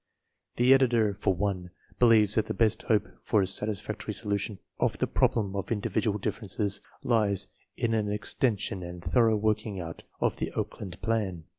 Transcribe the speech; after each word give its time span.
The 0.55 0.73
editor, 0.73 1.13
for 1.13 1.35
one, 1.35 1.69
believes 1.99 2.33
that 2.33 2.47
the 2.47 2.55
best 2.55 2.81
hope 2.81 3.07
for 3.21 3.39
a 3.39 3.45
satisfactory 3.45 4.15
solution 4.15 4.57
of 4.79 4.97
the 4.97 5.05
problem 5.05 5.55
of 5.55 5.71
indi 5.71 5.89
vidual 5.89 6.19
differences 6.19 6.81
lies 7.03 7.49
in 7.77 7.93
an 7.93 8.11
extension 8.11 8.81
and 8.81 9.03
thorough 9.03 9.37
working 9.37 9.79
out 9.79 10.01
of 10.19 10.37
the 10.37 10.51
Oakland 10.53 10.99
plan. 11.03 11.43